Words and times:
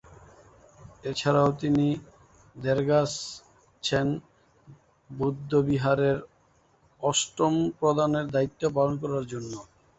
এছাড়াও 1.03 1.49
তিনি 1.61 1.87
র্দ্জোগ্স-ছেন 2.55 4.07
বৌদ্ধবিহারের 5.09 6.17
অষ্টম 7.01 7.53
প্রধানের 7.79 8.25
দায়িত্ব 8.35 8.61
পালন 8.75 8.93
করেন। 9.01 9.43